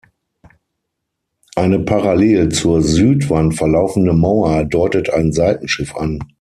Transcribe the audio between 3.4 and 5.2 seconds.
verlaufende Mauer deutet